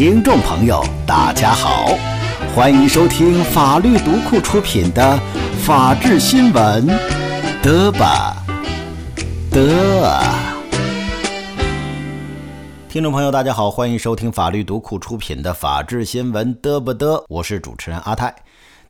[0.00, 1.88] 听众朋友，大家好，
[2.56, 5.02] 欢迎收听法律读库出品的
[5.62, 6.88] 《法治新闻》，
[7.62, 8.34] 得吧，
[9.50, 10.18] 得。
[12.88, 17.22] 听众朋友，大家好，欢迎收听法律读库出品的《法治新闻》，得不得？
[17.28, 18.34] 我是主持人阿泰。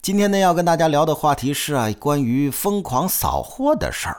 [0.01, 4.17] 今天呢，要跟大家聊的话题是啊，关于疯狂扫货的事儿。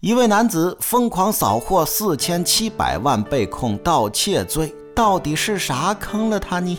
[0.00, 6.78] 一位男子疯狂扫货四千七百万，被控盗窃罪，到底是啥坑了他呢？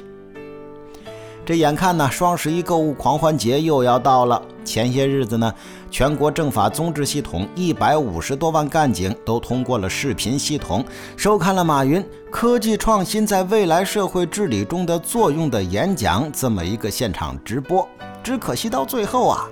[1.44, 4.40] 这眼看呢，双十一购物狂欢节又要到了。
[4.64, 5.52] 前些日子呢，
[5.90, 10.86] 全国政法综治系统一百五十多万干警都通过了视频系统，
[11.18, 17.90] 收看了马云“科技创新在未来社会治理中的作用”的演讲这么一个现场直播。
[18.22, 19.50] 只可惜到最后啊。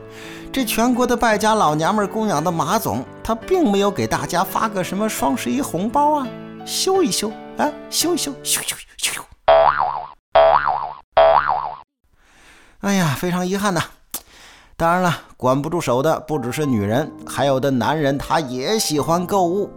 [0.51, 6.27] 这全国的败家老娘们供养的马总，他并没有给大家发个什么双十一红包啊，
[6.67, 9.21] 修一修啊，修一修，修修修修。
[12.79, 13.81] 哎呀，非常遗憾呐。
[14.77, 19.69] 当然了，管不住手的不只是女人，还有的男人他也喜欢购物。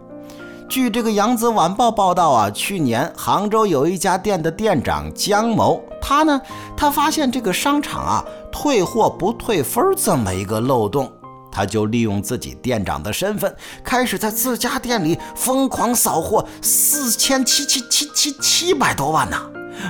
[0.69, 6.41] 据这个《扬子晚报》报道啊，去年杭州有一家店的店长江某，他呢，
[6.77, 8.23] 他发现这个商场啊。
[8.49, 11.11] 退货不退分这么一个漏洞，
[11.53, 19.37] 他就利用自己店长的身份，开始在自家店里疯狂扫货，四千七七七七七百多万呢。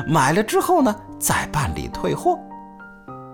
[0.06, 2.38] 买了之后呢，再办理退货。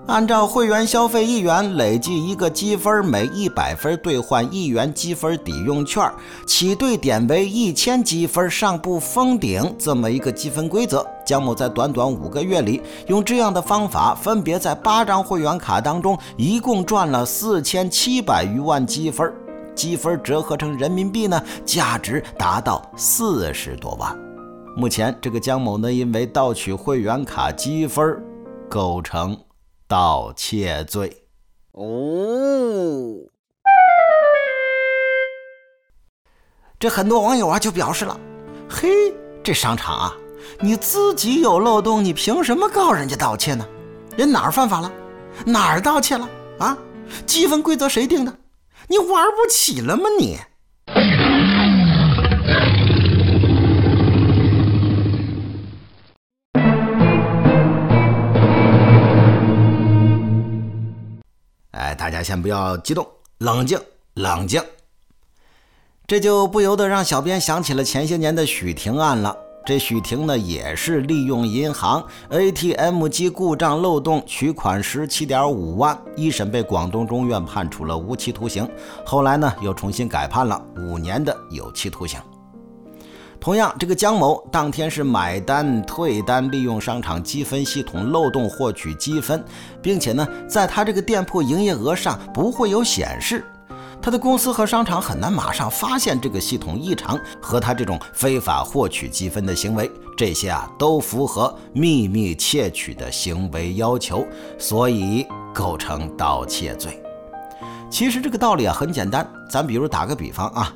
[0.09, 6.11] 按照会员消费一元，累计一个积分，每一百分兑换一元积分抵用券，
[6.47, 11.05] 起兑点为一千积分，上不封顶这么一个积分规则。
[11.23, 19.31] 江某在短短五个月里，用这样的方法，分别在八张会员卡当中，一共赚了四千七百余万积分，
[19.75, 24.17] 积分折合成人民币呢，价值达到四十多万。
[24.75, 28.19] 目前，这个江某呢，因为盗取会员卡积分，
[28.67, 29.37] 构成。
[29.89, 31.25] 盗窃罪
[31.71, 31.81] 哦，
[36.77, 38.15] 这很多网友啊就表示了
[38.69, 38.87] ：“嘿，
[39.43, 40.15] 这商场啊，
[40.59, 43.67] 你自己有漏洞，你凭什么告人家盗窃呢？
[44.15, 44.91] 人哪儿犯法了？
[45.43, 46.29] 哪儿盗窃了？
[46.59, 46.77] 啊？
[47.25, 48.37] 积分规则谁定的？
[48.87, 50.37] 你玩不起了吗你？”
[62.09, 63.79] 大家先不要激动，冷静，
[64.15, 64.59] 冷静。
[66.07, 69.37] 这就不由得让小编想起了前些年的许婷案了。
[69.63, 78.67] 这许婷呢，也是利用银行 ATM 机故障漏洞取款十七点五万，一审被广东中院判处了无期徒刑，
[79.05, 82.19] 后来呢又重新改判了五年的有期徒刑。
[83.49, 89.43] 同样，这个江某当天是买单、退单，利用商场积分系统漏洞获取积分，
[89.81, 93.43] 并且呢，在他这个店铺营业额上不会有显示，
[93.99, 104.23] 他的公司和商场很难马上发现这个系统异常和他这种非法获取积分的行为，这些啊都符合秘密窃取的行为要求，
[104.59, 107.01] 所以构成盗窃罪。
[107.89, 110.71] 其实这个道理啊很简单，咱比如打个比方啊，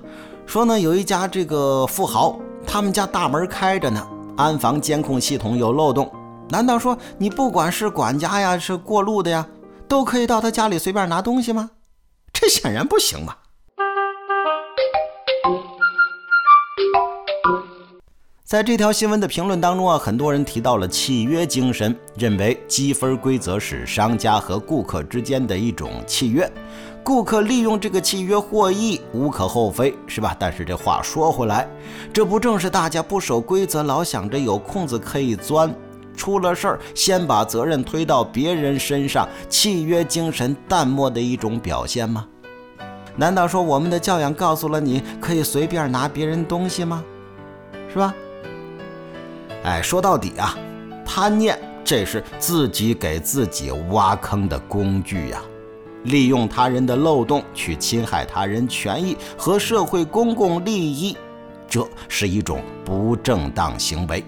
[0.48, 2.36] 说呢有一家这个富豪。
[2.74, 4.04] 他们家大门开着呢，
[4.36, 6.12] 安防监控系统有漏洞。
[6.50, 9.48] 难道说你不管是管家呀，是过路的呀，
[9.88, 11.70] 都可以到他家里随便拿东西吗？
[12.34, 13.36] 这显然不行嘛。
[18.46, 26.52] 在这条新闻的评论当中啊，很多人提到了契约精神，认为积分规则是商家和顾客之间的一种契约，
[27.04, 30.36] 顾客利用这个契约获益无可厚非，是吧？
[30.38, 31.68] 但是这话说回来，
[32.12, 35.74] 这不正是大家不守规则，老想着有空子可以钻，
[36.16, 42.28] 出了事儿先把责任推到别人身上，契约精神淡漠的一种表现吗？
[43.16, 47.04] 难道说我们的教养告诉了你可以随便拿别人东西吗？
[47.90, 48.14] 是吧？
[49.64, 50.58] 哎，说到底啊，
[51.06, 55.42] 贪念这是自己给自己挖坑的工具呀！
[56.04, 61.18] 利用他人的漏洞去侵害他人权益和社会公共利益，
[61.66, 64.22] 这是一种不正当行为。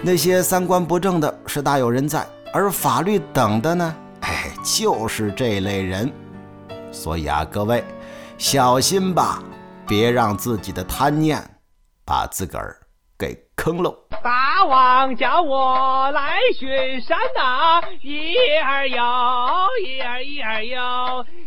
[0.00, 6.10] 那些三观不正的是大有人在，而法律等的呢，哎，就是这类人。
[6.90, 7.84] 所以啊，各位
[8.38, 9.42] 小心吧，
[9.86, 11.42] 别让自己的贪念
[12.06, 12.76] 把自个儿
[13.18, 13.94] 给坑喽。
[14.24, 16.66] 大王叫我来巡
[17.02, 18.96] 山呐，一儿有，
[19.86, 20.78] 一儿一儿有，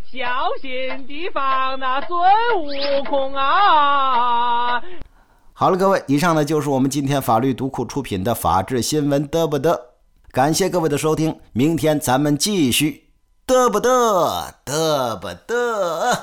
[0.03, 0.27] 小
[0.61, 2.19] 心提防那孙
[2.61, 2.69] 悟
[3.03, 4.79] 空啊！
[5.53, 9.75] 好了，各位，以上呢就是我们今天法律读库出品的法治新闻嘚不嘚，
[10.31, 13.05] 感谢各位的收听，明天咱们继续
[13.47, 16.15] 嘚不嘚嘚不嘚。